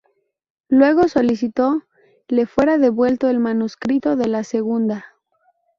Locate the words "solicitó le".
1.09-2.47